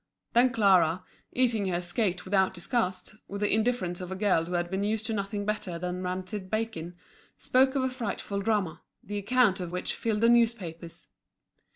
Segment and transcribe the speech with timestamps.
[0.33, 4.67] Then Clara, eating her skate without disgust, with the indifference of a girl who had
[4.71, 6.95] been used to nothing better than rancid bacon,
[7.37, 11.05] spoke of a frightful drama, the account of which filled the newspapers.